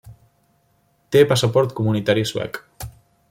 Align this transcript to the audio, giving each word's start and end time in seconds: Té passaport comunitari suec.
Té 1.15 1.21
passaport 1.33 1.77
comunitari 1.81 2.27
suec. 2.31 2.61